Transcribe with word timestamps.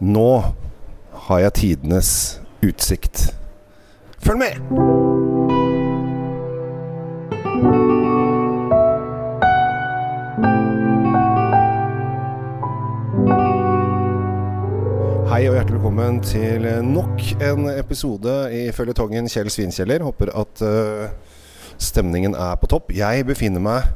Nå 0.00 0.54
har 1.28 1.40
jeg 1.42 1.52
tidenes 1.58 2.10
utsikt. 2.64 3.34
Følg 4.24 4.40
med! 4.40 4.54
Hei 15.28 15.42
og 15.50 15.58
hjertelig 15.58 15.76
velkommen 15.76 16.22
til 16.24 16.64
nok 16.80 17.20
en 17.36 17.68
episode 17.74 18.38
i 18.56 18.64
føljetongen 18.72 19.28
Kjell 19.28 19.52
Svinkjeller. 19.52 20.00
Håper 20.08 20.32
at 20.32 20.64
uh, 20.64 21.36
stemningen 21.76 22.32
er 22.32 22.56
på 22.56 22.72
topp. 22.72 22.96
Jeg 22.96 23.28
befinner 23.28 23.60
meg 23.60 23.92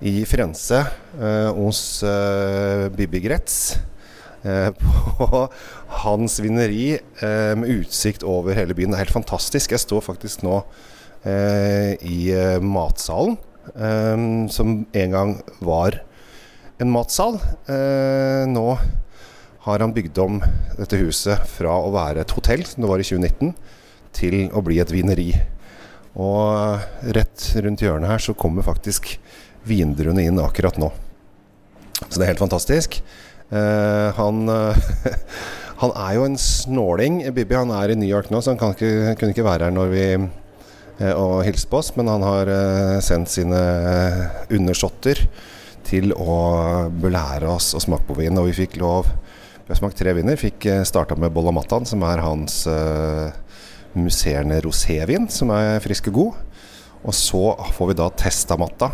i 0.00 0.24
Firenze 0.24 0.80
uh, 1.20 1.52
hos 1.60 2.00
uh, 2.08 2.88
Bibi 2.96 3.20
Gretz. 3.28 3.74
Eh, 4.44 4.70
på 5.18 5.42
hans 6.02 6.38
vineri 6.42 6.94
eh, 6.96 7.52
med 7.58 7.70
utsikt 7.80 8.24
over 8.26 8.56
hele 8.58 8.76
byen. 8.76 8.92
Det 8.92 9.00
er 9.00 9.06
helt 9.06 9.18
fantastisk. 9.18 9.74
Jeg 9.74 9.84
står 9.84 10.04
faktisk 10.06 10.44
nå 10.46 10.60
eh, 11.28 11.94
i 12.02 12.32
matsalen, 12.62 13.38
som 14.50 14.70
en 14.90 15.12
gang 15.14 15.36
var 15.62 16.00
en 16.82 16.90
matsal. 16.90 17.36
Nå 18.50 18.64
har 19.62 19.84
han 19.84 19.94
bygd 19.94 20.18
om 20.18 20.40
dette 20.74 20.98
huset 20.98 21.44
fra 21.46 21.76
å 21.78 21.92
være 21.94 22.24
et 22.24 22.34
hotell, 22.34 22.64
som 22.66 22.82
det 22.82 22.90
var 22.90 23.02
i 23.04 23.06
2019, 23.06 23.52
til 24.18 24.38
å 24.50 24.64
bli 24.66 24.80
et 24.82 24.90
vineri. 24.90 25.28
Og 26.18 26.82
rett 27.14 27.46
rundt 27.62 27.86
hjørnet 27.86 28.10
her 28.10 28.26
så 28.26 28.34
kommer 28.34 28.66
faktisk 28.66 29.14
vindruene 29.68 30.26
inn 30.26 30.42
akkurat 30.42 30.80
nå. 30.82 30.90
Så 32.08 32.18
det 32.18 32.26
er 32.26 32.32
helt 32.32 32.42
fantastisk. 32.42 32.98
Eh, 33.52 34.08
han, 34.16 34.48
eh, 34.48 34.76
han 35.82 35.92
er 35.92 36.14
jo 36.16 36.26
en 36.26 36.38
snåling, 36.40 37.20
Bibi. 37.36 37.58
Han 37.58 37.74
er 37.76 37.92
i 37.92 37.98
New 37.98 38.08
York 38.08 38.30
nå, 38.32 38.40
så 38.40 38.54
han 38.54 38.76
ikke, 38.76 39.16
kunne 39.20 39.34
ikke 39.34 39.46
være 39.46 39.68
her 39.68 39.74
når 39.74 39.92
vi 39.92 40.04
eh, 40.08 41.12
og 41.12 41.42
hilse 41.46 41.68
på 41.68 41.82
oss. 41.82 41.92
Men 41.98 42.10
han 42.12 42.24
har 42.26 42.52
sendt 43.04 43.32
sine 43.32 43.60
undersåtter 44.52 45.26
til 45.86 46.14
å 46.14 46.88
belære 47.02 47.50
oss 47.50 47.72
å 47.76 47.82
smake 47.82 48.08
på 48.08 48.16
vin. 48.22 48.38
Og 48.40 48.48
vi 48.50 48.62
fikk 48.64 48.80
lov 48.80 49.10
Vi 49.62 49.70
har 49.70 49.78
smakt 49.78 50.00
tre 50.00 50.12
viner. 50.16 50.36
Fikk 50.40 50.66
starta 50.88 51.14
med 51.16 51.32
Bollamattan, 51.32 51.86
som 51.86 52.02
er 52.02 52.24
hans 52.24 52.64
eh, 52.66 53.30
musserende 53.94 54.58
rosévin, 54.64 55.28
som 55.30 55.52
er 55.54 55.78
frisk 55.84 56.08
og 56.10 56.16
god. 56.16 56.40
Og 57.02 57.14
så 57.14 57.42
får 57.76 57.90
vi 57.90 57.98
da 57.98 58.08
Testa 58.14 58.56
Matta, 58.58 58.90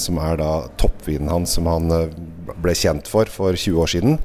som 0.00 0.18
er 0.22 0.38
da 0.40 0.50
toppvinen 0.80 1.30
hans, 1.30 1.56
som 1.56 1.68
han 1.70 1.92
eh, 1.94 2.14
ble 2.62 2.74
kjent 2.76 3.08
for 3.10 3.30
for 3.30 3.56
20 3.56 3.82
år 3.82 3.92
siden. 3.92 4.18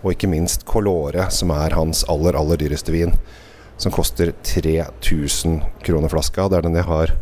Og 0.00 0.14
ikke 0.14 0.30
minst 0.32 0.64
Colore, 0.68 1.26
som 1.34 1.52
er 1.52 1.76
hans 1.76 2.04
aller, 2.08 2.38
aller 2.38 2.60
dyreste 2.60 2.94
vin. 2.94 3.12
Som 3.80 3.92
koster 3.92 4.32
3000 4.44 5.60
kroner 5.84 6.12
flaska. 6.12 6.48
Det 6.48 6.60
er 6.60 6.68
den 6.68 6.78
jeg 6.78 6.88
har 6.88 7.14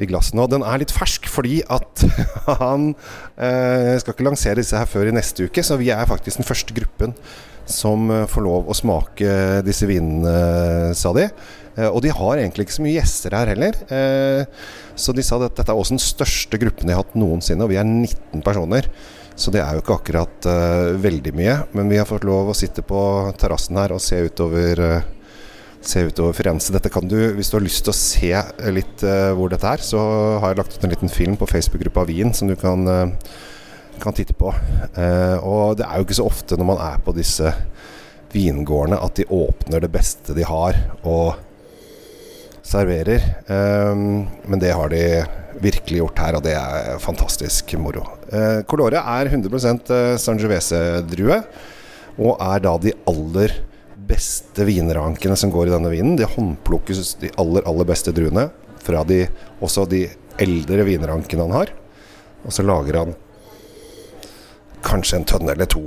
i 0.00 0.08
glasset 0.08 0.36
nå. 0.38 0.46
Den 0.50 0.64
er 0.66 0.80
litt 0.80 0.94
fersk 0.94 1.28
fordi 1.30 1.60
at 1.72 2.04
han 2.62 2.92
eh, 3.36 3.94
skal 4.00 4.14
ikke 4.14 4.26
lansere 4.26 4.60
disse 4.60 4.78
her 4.78 4.88
før 4.88 5.10
i 5.10 5.16
neste 5.16 5.48
uke, 5.48 5.64
så 5.64 5.78
vi 5.80 5.92
er 5.94 6.08
faktisk 6.08 6.40
den 6.40 6.48
første 6.48 6.76
gruppen 6.76 7.16
som 7.68 8.10
eh, 8.10 8.28
får 8.30 8.44
lov 8.44 8.70
å 8.70 8.76
smake 8.76 9.62
disse 9.66 9.88
vinene, 9.88 10.92
sa 10.98 11.12
de. 11.16 11.28
Eh, 11.76 11.88
og 11.88 12.02
de 12.04 12.12
har 12.12 12.38
egentlig 12.38 12.66
ikke 12.66 12.78
så 12.78 12.84
mye 12.84 12.98
gjester 12.98 13.36
her 13.36 13.52
heller. 13.52 13.78
Eh, 13.92 14.68
så 14.98 15.14
de 15.16 15.24
sa 15.24 15.38
at 15.40 15.56
dette 15.56 15.68
er 15.72 15.78
også 15.78 15.96
den 15.96 16.04
største 16.04 16.60
gruppen 16.60 16.88
de 16.88 16.96
har 16.96 17.04
hatt 17.04 17.18
noensinne, 17.18 17.64
og 17.64 17.72
vi 17.72 17.80
er 17.80 17.88
19 17.88 18.44
personer. 18.44 18.88
Så 19.32 19.48
det 19.54 19.62
er 19.62 19.72
jo 19.74 19.80
ikke 19.80 19.94
akkurat 19.96 20.46
veldig 21.00 21.30
mye. 21.32 21.54
Men 21.72 21.88
vi 21.88 21.96
har 21.96 22.04
fått 22.06 22.26
lov 22.28 22.50
å 22.52 22.54
sitte 22.54 22.84
på 22.84 23.00
terrassen 23.40 23.78
her 23.80 23.94
og 23.96 24.02
se 24.04 24.18
utover 24.28 24.82
se 25.82 26.02
utover 26.04 26.36
Firenze. 26.36 26.70
Dette 26.70 26.92
kan 26.92 27.08
du, 27.08 27.16
Hvis 27.32 27.48
du 27.48 27.56
har 27.56 27.64
lyst 27.64 27.80
til 27.86 27.94
å 27.94 27.96
se 27.96 28.68
litt 28.76 29.02
hvor 29.32 29.48
dette 29.50 29.72
er, 29.72 29.80
så 29.82 30.02
har 30.44 30.52
jeg 30.52 30.60
lagt 30.60 30.76
ut 30.76 30.84
en 30.84 30.92
liten 30.92 31.10
film 31.10 31.38
på 31.40 31.48
Facebook-gruppa 31.48 32.04
Wien 32.12 32.36
som 32.36 32.52
du 32.52 32.54
kan, 32.60 32.84
kan 34.00 34.16
titte 34.16 34.36
på. 34.38 34.52
Uh, 34.96 35.36
og 35.42 35.78
det 35.78 35.86
er 35.86 35.98
jo 35.98 36.06
ikke 36.06 36.18
så 36.20 36.28
ofte 36.28 36.58
når 36.58 36.68
man 36.72 36.82
er 36.84 37.00
på 37.04 37.14
disse 37.16 37.52
vingårdene 38.32 39.00
at 39.02 39.18
de 39.18 39.28
åpner 39.28 39.82
det 39.84 39.92
beste 39.92 40.36
de 40.36 40.46
har 40.48 40.78
og 41.02 41.36
serverer. 42.66 43.24
Um, 43.48 44.28
men 44.48 44.62
det 44.62 44.72
har 44.74 44.92
de 44.92 45.04
virkelig 45.62 46.00
gjort 46.00 46.22
her, 46.22 46.38
og 46.38 46.46
det 46.46 46.54
er 46.58 47.02
fantastisk 47.02 47.74
moro. 47.78 48.06
Uh, 48.32 48.62
Colore 48.68 49.02
er 49.02 49.30
100% 49.30 49.92
Sangiovese-drue, 50.22 51.42
og 52.22 52.40
er 52.42 52.64
da 52.64 52.72
de 52.80 52.94
aller 53.08 53.54
beste 54.08 54.64
vinrankene 54.66 55.36
som 55.38 55.52
går 55.52 55.68
i 55.68 55.74
denne 55.74 55.92
vinen. 55.92 56.16
De 56.18 56.28
håndplukkes 56.28 57.14
de 57.22 57.30
aller, 57.40 57.64
aller 57.68 57.88
beste 57.88 58.14
druene 58.14 58.48
fra 58.82 59.04
de, 59.06 59.24
også 59.62 59.86
de 59.90 60.06
eldre 60.42 60.86
vinrankene 60.88 61.46
han 61.46 61.56
har. 61.60 61.72
Og 62.42 62.54
så 62.54 62.64
lager 62.66 62.98
han 63.02 63.14
kanskje 64.84 65.20
en 65.20 65.28
tønne 65.28 65.54
eller 65.54 65.68
to, 65.70 65.84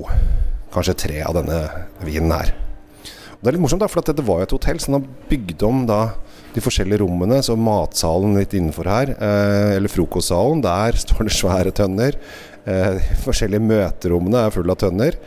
kanskje 0.74 0.98
tre 1.06 1.20
av 1.26 1.36
denne 1.38 1.60
vinen 2.06 2.34
her. 2.34 2.54
Og 3.36 3.44
det 3.44 3.52
er 3.52 3.58
litt 3.58 3.66
morsomt, 3.66 3.84
da, 3.84 3.90
for 3.92 4.06
dette 4.06 4.26
var 4.26 4.42
jo 4.42 4.48
et 4.48 4.56
hotell, 4.56 4.80
så 4.80 4.90
han 4.90 4.98
har 5.00 5.30
bygd 5.30 5.66
om 5.68 5.84
da 5.90 6.00
de 6.56 6.64
forskjellige 6.64 7.02
rommene. 7.04 7.42
Så 7.44 7.58
matsalen 7.60 8.38
litt 8.40 8.56
innenfor 8.56 8.88
her, 8.90 9.12
eh, 9.16 9.76
eller 9.76 9.92
frokostsalen, 9.92 10.64
der 10.64 10.98
står 10.98 11.28
det 11.28 11.36
svære 11.36 11.74
tønner. 11.76 12.18
Eh, 12.66 12.98
de 12.98 13.20
forskjellige 13.22 13.62
møterommene 13.62 14.46
er 14.46 14.56
fulle 14.56 14.72
av 14.72 14.80
tønner. 14.82 15.20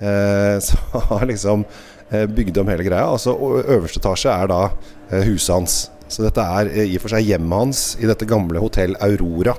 Eh, 0.00 0.56
så 0.64 0.78
har 1.10 1.26
liksom 1.28 1.66
eh, 2.10 2.26
bygd 2.26 2.58
om 2.58 2.72
hele 2.72 2.88
greia. 2.88 3.06
Altså 3.06 3.36
Øverste 3.62 4.00
etasje 4.00 4.32
er 4.32 4.50
da 4.50 4.62
eh, 5.10 5.22
huset 5.28 5.54
hans. 5.54 5.76
Så 6.08 6.24
dette 6.24 6.42
er 6.42 6.72
eh, 6.72 6.88
i 6.88 6.96
og 6.98 7.04
for 7.04 7.14
seg 7.14 7.28
hjemmet 7.28 7.58
hans 7.58 7.84
i 8.00 8.08
dette 8.08 8.28
gamle 8.28 8.60
hotell 8.64 8.96
Aurora, 9.04 9.54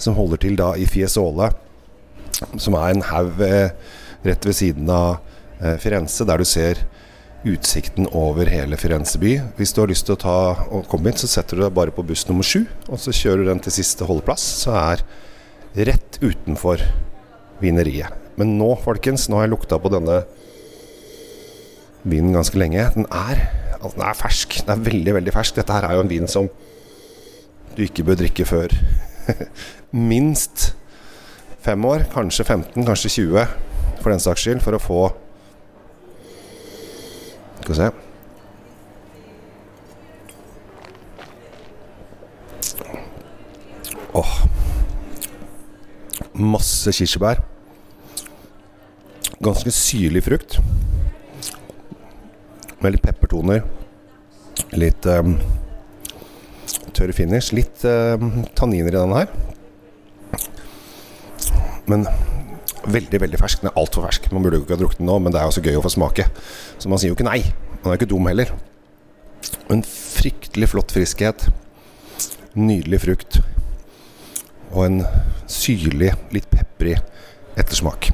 som 0.00 0.16
holder 0.18 0.42
til 0.42 0.58
da 0.58 0.72
i 0.80 0.88
Fiesole. 0.88 1.52
Som 2.60 2.76
er 2.78 2.92
en 2.92 3.06
haug 3.10 3.40
eh, 3.44 3.74
rett 4.24 4.46
ved 4.46 4.56
siden 4.56 4.90
av 4.90 5.18
eh, 5.60 5.76
Firenze, 5.82 6.26
der 6.28 6.40
du 6.40 6.48
ser 6.48 6.80
utsikten 7.44 8.08
over 8.16 8.48
hele 8.48 8.78
Firenze 8.80 9.20
by. 9.20 9.34
Hvis 9.58 9.74
du 9.76 9.82
har 9.82 9.90
lyst 9.90 10.06
til 10.08 10.16
å 10.16 10.22
ta 10.22 10.36
og 10.72 10.86
komme 10.90 11.12
hit, 11.12 11.20
så 11.20 11.28
setter 11.28 11.58
du 11.58 11.64
deg 11.66 11.74
bare 11.76 11.92
på 11.94 12.04
buss 12.06 12.24
nummer 12.30 12.46
sju, 12.46 12.62
og 12.88 13.00
så 13.00 13.12
kjører 13.12 13.44
du 13.44 13.50
den 13.50 13.60
til 13.64 13.74
siste 13.76 14.08
holdeplass, 14.08 14.44
så 14.64 14.76
er 14.80 15.04
rett 15.90 16.20
utenfor 16.22 16.80
vineriet. 17.60 18.16
Men 18.40 18.56
nå, 18.58 18.72
folkens, 18.82 19.28
nå 19.28 19.38
har 19.38 19.46
jeg 19.46 19.54
lukta 19.54 19.78
på 19.78 19.92
denne 19.92 20.22
vinen 22.04 22.34
ganske 22.34 22.58
lenge. 22.58 22.86
Den 22.96 23.06
er, 23.10 23.44
altså, 23.78 23.94
den 23.98 24.06
er 24.08 24.18
fersk. 24.18 24.56
Den 24.64 24.74
er 24.74 24.86
veldig, 24.88 25.14
veldig 25.20 25.34
fersk. 25.34 25.58
Dette 25.58 25.76
her 25.76 25.86
er 25.88 25.98
jo 25.98 26.04
en 26.04 26.10
vin 26.10 26.30
som 26.30 26.48
du 27.74 27.84
ikke 27.84 28.06
bør 28.06 28.18
drikke 28.20 28.46
før 28.46 28.74
minst 30.12 30.72
fem 31.64 31.84
år. 31.88 32.04
Kanskje 32.12 32.44
15, 32.44 32.84
kanskje 32.84 33.10
20 33.24 33.46
for 34.02 34.12
den 34.12 34.20
saks 34.20 34.44
skyld, 34.44 34.60
for 34.64 34.76
å 34.76 34.82
få 34.82 35.02
Skal 37.64 37.72
vi 37.72 37.76
se 37.78 37.90
Åh. 44.14 44.34
Masse 46.38 46.92
kirsebær. 46.94 47.40
Ganske 49.42 49.72
syrlig 49.74 50.22
frukt. 50.22 50.60
Med 52.78 52.94
litt 52.94 53.02
peppertoner. 53.02 53.64
Litt 54.78 55.08
um, 55.10 55.34
tørr 56.94 57.10
finish. 57.16 57.50
Litt 57.56 57.82
um, 57.88 58.44
tanniner 58.54 58.92
i 58.92 59.00
denne 59.00 59.24
her. 59.24 59.53
Men 61.90 62.06
veldig, 62.90 63.20
veldig 63.22 63.40
fersk. 63.40 63.62
Den 63.62 63.70
er 63.70 63.80
altfor 63.80 64.06
fersk. 64.06 64.30
Man 64.32 64.44
burde 64.44 64.60
jo 64.60 64.66
ikke 64.66 64.76
ha 64.76 64.80
drukket 64.80 65.00
den 65.02 65.08
nå, 65.08 65.18
men 65.22 65.34
det 65.34 65.40
er 65.40 65.46
jo 65.46 65.54
også 65.54 65.64
gøy 65.64 65.78
å 65.78 65.84
få 65.84 65.92
smake. 65.94 66.26
Så 66.78 66.90
man 66.92 67.00
sier 67.00 67.12
jo 67.12 67.18
ikke 67.18 67.28
nei. 67.28 67.40
Man 67.82 67.90
er 67.90 67.96
jo 67.96 68.00
ikke 68.02 68.12
dum 68.12 68.30
heller. 68.30 68.54
En 69.72 69.84
fryktelig 69.86 70.70
flott 70.72 70.94
friskhet. 70.94 71.48
Nydelig 72.56 73.02
frukt. 73.04 73.40
Og 74.74 74.86
en 74.86 75.02
syrlig, 75.50 76.12
litt 76.34 76.48
peprig 76.52 76.96
ettersmak. 77.60 78.10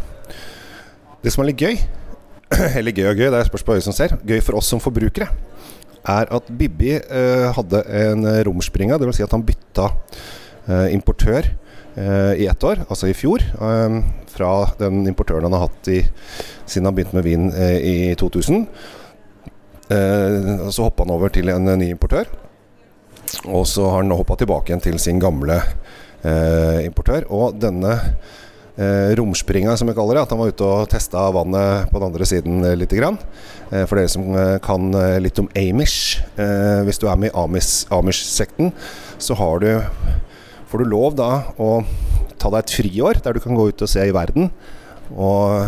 Det 1.20 1.32
som 1.32 1.44
er 1.44 1.50
litt 1.50 1.62
gøy, 1.62 1.78
eller 2.78 2.96
gøy 2.96 3.06
og 3.12 3.20
gøy, 3.20 3.28
det 3.28 3.38
er 3.38 3.48
spørs 3.48 3.64
på 3.64 3.76
øyet 3.76 3.86
som 3.86 3.96
ser, 3.96 4.16
gøy 4.26 4.40
for 4.44 4.58
oss 4.58 4.70
som 4.72 4.82
forbrukere, 4.82 5.28
er 6.10 6.30
at 6.32 6.46
Bibi 6.56 6.94
eh, 6.96 7.48
hadde 7.52 7.82
en 7.92 8.24
romspringa. 8.48 8.96
Vil 9.00 9.12
si 9.12 9.24
at 9.24 9.34
han 9.36 9.44
bytta 9.44 9.90
importør 10.92 11.46
eh, 11.96 12.34
i 12.42 12.46
ett 12.50 12.64
år, 12.64 12.84
altså 12.88 13.08
i 13.10 13.14
fjor. 13.16 13.40
eh, 13.40 14.00
fra 14.30 14.50
den 14.78 15.06
importøren 15.10 15.42
han 15.48 15.52
har 15.56 15.66
hatt 15.68 15.88
i, 15.90 16.00
siden 16.66 16.86
han 16.86 16.94
begynte 16.94 17.16
med 17.18 17.24
vin 17.26 17.48
eh, 17.52 17.78
i 17.82 18.14
2000. 18.14 18.66
Eh, 19.90 20.68
så 20.70 20.86
hoppa 20.86 21.02
han 21.06 21.14
over 21.16 21.32
til 21.34 21.50
en 21.50 21.66
eh, 21.68 21.76
ny 21.80 21.90
importør. 21.94 22.28
Og 23.50 23.66
så 23.70 23.86
har 23.90 24.02
han 24.02 24.14
hoppa 24.14 24.36
tilbake 24.38 24.70
igjen 24.70 24.82
til 24.84 24.98
sin 25.02 25.18
gamle 25.22 25.58
eh, 26.26 26.84
importør. 26.86 27.26
Og 27.30 27.58
denne 27.62 27.96
eh, 28.78 29.10
romspringa, 29.18 29.74
som 29.78 29.90
jeg 29.90 29.98
kaller 29.98 30.18
det. 30.18 30.24
At 30.28 30.34
han 30.34 30.40
var 30.42 30.54
ute 30.54 30.66
og 30.66 30.88
testa 30.90 31.26
vannet 31.34 31.90
på 31.90 31.98
den 32.00 32.08
andre 32.10 32.26
siden 32.30 32.64
eh, 32.66 32.76
lite 32.78 32.98
grann. 32.98 33.18
Eh, 33.70 33.84
for 33.86 33.98
dere 34.00 34.10
som 34.14 34.30
eh, 34.34 34.56
kan 34.64 34.90
eh, 34.94 35.18
litt 35.22 35.38
om 35.42 35.50
Amish. 35.58 36.20
Eh, 36.38 36.80
hvis 36.86 37.02
du 37.02 37.06
er 37.10 37.18
med 37.22 37.32
i 37.32 37.36
Amish- 37.38 37.84
Amish-sekten, 37.94 38.72
så 39.20 39.36
har 39.38 39.62
du, 39.62 39.70
får 40.70 40.84
du 40.84 40.92
lov 40.92 41.16
da 41.18 41.30
å 41.58 41.80
ta 42.38 42.50
deg 42.52 42.62
et 42.62 42.74
friår 42.78 43.20
der 43.24 43.34
du 43.34 43.42
kan 43.42 43.58
gå 43.58 43.68
ut 43.70 43.82
og 43.82 43.90
se 43.90 44.04
i 44.06 44.14
verden. 44.14 44.48
Og 45.10 45.66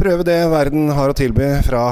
prøve 0.00 0.24
det 0.26 0.40
verden 0.48 0.88
har 0.96 1.12
å 1.12 1.16
tilby 1.16 1.50
fra 1.66 1.90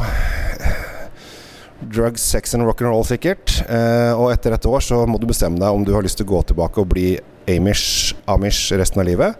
drugs, 1.87 2.25
sex 2.25 2.57
and 2.57 2.65
rock'n'roll, 2.65 3.05
sikkert. 3.07 3.59
Eh, 3.69 4.13
og 4.17 4.33
etter 4.33 4.57
et 4.57 4.69
år 4.69 4.83
så 4.85 5.03
må 5.09 5.21
du 5.21 5.29
bestemme 5.29 5.61
deg 5.61 5.77
om 5.77 5.85
du 5.85 5.93
har 5.95 6.05
lyst 6.07 6.19
til 6.19 6.27
å 6.27 6.33
gå 6.33 6.43
tilbake 6.49 6.81
og 6.83 6.89
bli 6.95 7.11
Amish, 7.53 8.17
Amish 8.27 8.73
resten 8.75 9.03
av 9.03 9.07
livet, 9.07 9.37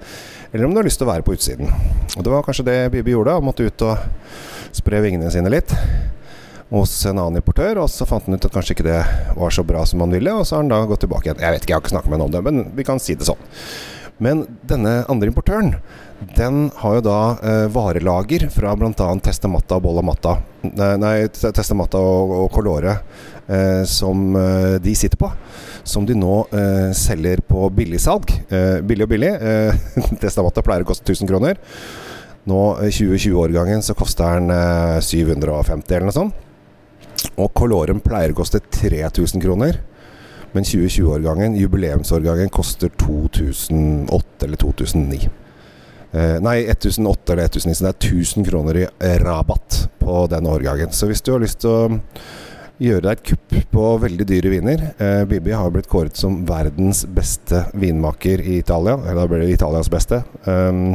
eller 0.53 0.69
om 0.69 0.75
du 0.75 0.79
har 0.79 0.87
lyst 0.87 1.01
til 1.01 1.09
å 1.09 1.11
være 1.15 1.25
på 1.27 1.35
utsiden. 1.35 1.73
Og 2.15 2.21
det 2.21 2.31
var 2.31 2.45
kanskje 2.47 2.69
det 2.69 2.77
Bibi 2.95 3.17
gjorde. 3.17 3.39
Han 3.41 3.49
måtte 3.49 3.67
ut 3.67 3.87
og 3.89 4.77
spre 4.77 5.01
vingene 5.03 5.33
sine 5.33 5.51
litt 5.51 5.73
hos 6.71 6.95
en 7.07 7.21
annen 7.21 7.41
importør, 7.41 7.83
og 7.83 7.91
så 7.93 8.07
fant 8.09 8.27
han 8.27 8.39
ut 8.39 8.47
at 8.49 8.55
kanskje 8.55 8.75
ikke 8.75 8.89
det 8.89 9.03
var 9.37 9.55
så 9.55 9.63
bra 9.67 9.85
som 9.87 10.03
han 10.03 10.15
ville, 10.15 10.33
og 10.35 10.47
så 10.47 10.57
har 10.57 10.65
han 10.65 10.73
da 10.73 10.81
gått 10.91 11.05
tilbake 11.05 11.31
igjen. 11.31 11.43
Jeg 11.45 11.55
vet 11.55 11.67
ikke, 11.67 11.73
jeg 11.75 11.79
har 11.79 11.85
ikke 11.85 11.95
snakket 11.95 12.11
med 12.11 12.19
ham 12.19 12.27
om 12.27 12.35
det, 12.35 12.43
men 12.47 12.65
vi 12.79 12.87
kan 12.87 13.03
si 13.03 13.15
det 13.19 13.29
sånn. 13.29 13.45
Men 14.23 14.47
denne 14.65 15.03
andre 15.13 15.29
importøren, 15.29 15.75
den 16.37 16.71
har 16.81 16.97
jo 16.97 17.05
da 17.05 17.19
eh, 17.45 17.67
varelager 17.73 18.47
fra 18.53 18.73
bl.a. 18.79 19.09
Testamatta 19.23 19.77
og 19.77 19.85
Bolla 19.85 20.05
Matta. 20.07 20.39
Nei, 20.65 21.29
Testamatta 21.29 22.01
og, 22.01 22.33
og 22.39 22.49
Colore, 22.55 22.97
eh, 23.45 23.83
som 23.85 24.31
eh, 24.41 24.79
de 24.83 24.95
sitter 24.97 25.21
på. 25.21 25.29
Som 25.87 26.09
de 26.09 26.17
nå 26.19 26.41
eh, 26.57 26.89
selger 26.97 27.45
på 27.47 27.69
billigsalg. 27.77 28.33
Eh, 28.49 28.81
billig 28.89 29.05
og 29.05 29.13
billig. 29.13 29.35
Eh, 29.37 29.85
Testamatta 30.25 30.65
pleier 30.65 30.87
å 30.87 30.89
koste 30.89 31.13
1000 31.13 31.29
kroner. 31.31 31.61
Nå, 32.49 32.63
eh, 32.81 32.89
2020-årgangen, 32.89 33.85
så 33.85 33.95
koster 33.99 34.41
den 34.41 34.51
eh, 34.57 34.99
750 35.05 35.93
eller 35.93 36.09
noe 36.09 36.17
sånt. 36.17 36.43
Og 37.37 37.53
Coloren 37.57 38.01
pleier 38.01 38.33
å 38.33 38.39
koste 38.39 38.61
3000 38.61 39.43
kroner. 39.43 39.81
Men 40.57 40.65
2020-årgangen, 40.65 41.57
jubileumsårgangen, 41.61 42.49
koster 42.55 42.93
2008 43.03 44.47
eller 44.47 44.63
2009. 44.63 45.29
Eh, 46.17 46.39
nei, 46.41 46.63
1008 46.71 47.35
eller 47.35 47.51
1009, 47.51 47.75
så 47.75 47.85
det 47.85 47.93
er 47.93 47.99
1000 48.15 48.47
kroner 48.47 48.79
i 48.81 48.87
rabatt 49.21 49.83
på 50.01 50.23
denne 50.33 50.53
årgangen. 50.55 50.95
Så 50.97 51.11
hvis 51.11 51.21
du 51.21 51.35
har 51.35 51.43
lyst 51.43 51.61
til 51.65 51.75
å 51.75 51.99
gjøre 52.81 53.05
deg 53.07 53.13
et 53.17 53.25
kupp 53.31 53.55
på 53.73 53.85
veldig 54.03 54.25
dyre 54.29 54.51
viner 54.53 54.83
eh, 55.01 55.23
Bibi 55.29 55.55
har 55.57 55.71
blitt 55.73 55.89
kåret 55.89 56.17
som 56.17 56.43
verdens 56.49 57.07
beste 57.09 57.63
vinmaker 57.77 58.41
i 58.41 58.59
Italia. 58.61 58.97
Eller 59.03 59.21
da 59.21 59.27
ble 59.31 59.43
det 59.45 59.55
Italias 59.57 59.91
beste. 59.93 60.23
Um, 60.45 60.95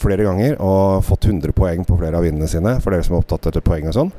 flere 0.00 0.24
ganger. 0.24 0.56
Og 0.60 1.04
fått 1.04 1.28
100 1.28 1.52
poeng 1.56 1.84
på 1.88 1.98
flere 2.00 2.16
av 2.16 2.24
vinene 2.24 2.48
sine, 2.48 2.78
for 2.80 2.92
dere 2.92 3.04
som 3.04 3.16
er 3.16 3.24
opptatt 3.24 3.50
av 3.52 3.64
poeng 3.64 3.90
og 3.90 3.96
sånn. 3.96 4.14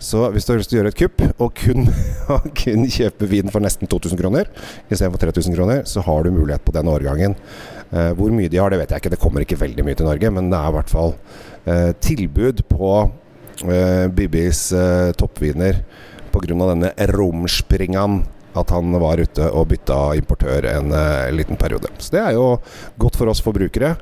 Så 0.00 0.22
hvis 0.32 0.46
du 0.48 0.52
har 0.54 0.60
lyst 0.62 0.70
til 0.72 0.78
å 0.78 0.80
gjøre 0.80 0.92
et 0.94 1.00
kupp, 1.00 1.22
og 1.44 1.52
kun, 1.60 1.86
kun 2.62 2.86
kjøpe 2.88 3.28
vin 3.28 3.52
for 3.52 3.60
nesten 3.64 3.90
2000 3.90 4.16
kroner 4.20 4.48
istedenfor 4.88 5.20
3000 5.26 5.56
kroner, 5.58 5.82
så 5.88 6.02
har 6.06 6.24
du 6.24 6.32
mulighet 6.32 6.64
på 6.64 6.72
den 6.76 6.88
årgangen. 6.88 7.36
Eh, 7.90 8.12
hvor 8.16 8.32
mye 8.32 8.48
de 8.48 8.60
har, 8.62 8.72
det 8.72 8.80
vet 8.80 8.94
jeg 8.94 9.02
ikke. 9.04 9.12
Det 9.12 9.20
kommer 9.20 9.44
ikke 9.44 9.60
veldig 9.60 9.84
mye 9.86 9.98
til 9.98 10.08
Norge, 10.08 10.32
men 10.32 10.48
det 10.52 10.58
er 10.60 10.72
i 10.72 10.76
hvert 10.78 10.92
fall 10.92 11.14
eh, 11.68 11.90
tilbud 12.00 12.64
på 12.70 12.92
eh, 13.68 14.06
Bibis 14.16 14.70
eh, 14.72 15.10
toppviner 15.20 15.82
pga. 16.32 16.54
denne 16.72 16.92
romspringan. 17.12 18.22
At 18.56 18.72
han 18.74 18.90
var 18.98 19.20
ute 19.22 19.46
og 19.54 19.68
bytta 19.70 19.98
importør 20.18 20.64
en 20.72 20.90
eh, 20.96 21.28
liten 21.36 21.58
periode. 21.60 21.92
Så 22.02 22.16
det 22.16 22.24
er 22.24 22.34
jo 22.38 22.56
godt 22.98 23.20
for 23.20 23.30
oss 23.30 23.42
forbrukere. 23.44 23.92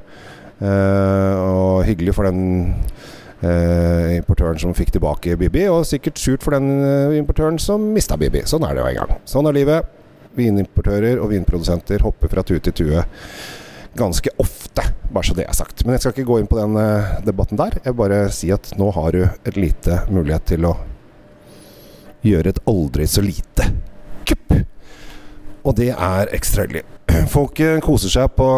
eh, 0.63 1.35
og 1.43 1.85
hyggelig 1.85 2.15
for 2.17 2.31
den 2.31 2.73
eh, 3.43 4.19
importøren 4.49 4.61
som 4.61 4.75
fikk 4.77 4.93
tilbake 4.95 5.37
Bibi, 5.37 5.69
og 5.69 5.87
sikkert 5.87 6.19
surt 6.19 6.43
for 6.43 6.57
den 6.57 6.81
eh, 6.81 7.19
importøren 7.19 7.59
som 7.59 7.83
mista 7.93 8.17
Bibi. 8.17 8.45
Sånn 8.47 8.65
er 8.65 8.75
det 8.75 8.83
jo 8.83 8.89
en 8.89 8.99
gang. 8.99 9.21
Sånn 9.29 9.47
er 9.47 9.57
livet. 9.57 9.89
Vinimportører 10.39 11.19
og 11.19 11.33
vinprodusenter 11.33 12.05
hopper 12.05 12.31
fra 12.31 12.45
tue 12.47 12.61
til 12.63 12.73
tue 12.73 13.03
ganske 13.99 14.31
ofte, 14.39 14.85
bare 15.11 15.27
så 15.27 15.35
det 15.35 15.49
er 15.49 15.57
sagt. 15.57 15.83
Men 15.85 15.97
jeg 15.97 16.05
skal 16.05 16.15
ikke 16.15 16.29
gå 16.29 16.39
inn 16.39 16.49
på 16.49 16.59
den 16.59 16.77
eh, 16.79 17.19
debatten 17.27 17.59
der. 17.59 17.81
Jeg 17.85 17.99
bare 17.99 18.29
si 18.33 18.53
at 18.55 18.73
nå 18.79 18.91
har 18.95 19.13
du 19.13 19.25
et 19.27 19.59
lite 19.59 20.05
mulighet 20.13 20.47
til 20.55 20.69
å 20.69 20.77
gjøre 22.25 22.55
et 22.55 22.63
aldri 22.69 23.09
så 23.09 23.25
lite 23.25 23.69
kupp. 24.29 24.55
Og 25.67 25.77
det 25.77 25.93
er 25.93 26.35
ekstra 26.37 26.65
hyggelig. 26.65 26.87
Folk 27.35 27.61
koser 27.85 28.13
seg 28.13 28.37
på, 28.39 28.49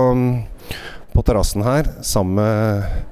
på 1.15 1.25
terrassen 1.27 1.65
her 1.67 1.89
sammen 2.05 2.37
med 2.39 3.10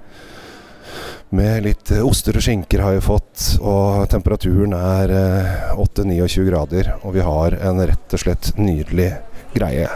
med 1.30 1.64
litt 1.66 1.90
eh, 1.92 2.04
oster 2.06 2.36
og 2.38 2.44
skinker 2.44 2.82
har 2.84 2.96
vi 2.96 3.04
fått, 3.04 3.44
og 3.60 4.08
temperaturen 4.12 4.74
er 4.76 5.12
eh, 5.12 5.72
8-29 5.76 6.44
grader. 6.48 6.92
Og 7.02 7.16
vi 7.16 7.24
har 7.24 7.56
en 7.68 7.82
rett 7.90 8.14
og 8.16 8.22
slett 8.22 8.52
nydelig 8.58 9.10
greie. 9.54 9.88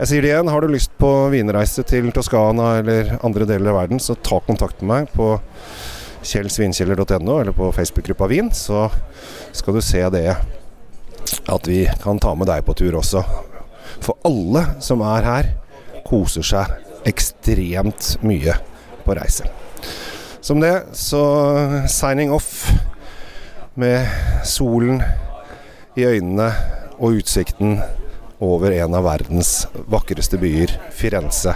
Jeg 0.00 0.08
sier 0.08 0.24
det 0.24 0.30
igjen, 0.30 0.48
har 0.48 0.64
du 0.64 0.72
lyst 0.72 0.94
på 1.00 1.10
vinreise 1.32 1.84
til 1.84 2.08
Toskana 2.16 2.78
eller 2.80 3.16
andre 3.26 3.46
deler 3.48 3.74
av 3.74 3.82
verden, 3.82 4.00
så 4.00 4.16
ta 4.16 4.38
kontakt 4.46 4.80
med 4.80 4.90
meg 4.94 5.12
på 5.12 5.34
kjellsvinkjeller.no 6.30 7.36
eller 7.40 7.52
på 7.56 7.68
Facebook-gruppa 7.76 8.28
Vin, 8.30 8.48
så 8.52 8.86
skal 9.56 9.76
du 9.76 9.84
se 9.84 10.02
det 10.12 10.26
at 11.50 11.68
vi 11.68 11.84
kan 12.00 12.20
ta 12.20 12.32
med 12.36 12.48
deg 12.48 12.64
på 12.64 12.76
tur 12.80 12.96
også. 13.00 13.24
For 14.00 14.16
alle 14.24 14.64
som 14.80 15.04
er 15.04 15.28
her, 15.28 15.50
koser 16.08 16.46
seg 16.46 17.08
ekstremt 17.08 18.14
mye 18.24 18.56
på 19.04 19.20
reise. 19.20 19.48
Som 20.40 20.60
det, 20.60 20.82
så 20.92 21.22
signing 21.88 22.32
off 22.32 22.70
med 23.74 24.08
solen 24.44 25.02
i 25.94 26.06
øynene 26.08 26.48
og 26.98 27.20
utsikten 27.20 27.78
over 28.40 28.72
en 28.72 28.96
av 28.96 29.04
verdens 29.04 29.66
vakreste 29.92 30.40
byer, 30.40 30.72
Firenze. 30.96 31.54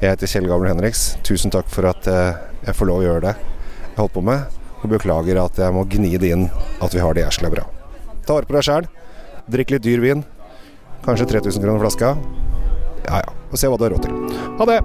Jeg 0.00 0.12
heter 0.12 0.28
Kjell 0.30 0.48
Gabriel 0.48 0.72
Henriks. 0.72 1.14
Tusen 1.24 1.52
takk 1.52 1.68
for 1.72 1.88
at 1.88 2.08
eh, 2.08 2.40
jeg 2.64 2.76
får 2.76 2.90
lov 2.90 3.02
å 3.02 3.06
gjøre 3.06 3.24
det 3.28 3.36
jeg 3.36 4.02
holdt 4.02 4.16
på 4.16 4.24
med. 4.24 4.58
Og 4.82 4.90
beklager 4.92 5.40
at 5.40 5.60
jeg 5.60 5.72
må 5.76 5.84
gni 5.88 6.16
det 6.20 6.32
inn 6.32 6.48
at 6.84 6.96
vi 6.96 7.00
har 7.04 7.16
det 7.16 7.24
jæskla 7.26 7.52
bra. 7.52 7.64
Ta 8.24 8.36
vare 8.36 8.48
på 8.48 8.56
deg 8.56 8.68
sjæl. 8.68 8.90
Drikk 9.52 9.76
litt 9.76 9.84
dyr 9.84 10.04
vin. 10.04 10.24
Kanskje 11.04 11.28
3000 11.36 11.64
kroner 11.64 11.84
flaska. 11.84 12.12
Ja 13.06 13.24
ja. 13.24 13.40
Og 13.52 13.60
se 13.60 13.68
hva 13.68 13.80
du 13.80 13.88
har 13.88 13.96
råd 13.96 14.08
til. 14.08 14.38
Ha 14.60 14.72
det! 14.72 14.80